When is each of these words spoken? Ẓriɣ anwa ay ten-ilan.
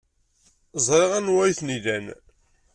Ẓriɣ 0.85 1.11
anwa 1.19 1.41
ay 1.43 1.53
ten-ilan. 1.59 2.05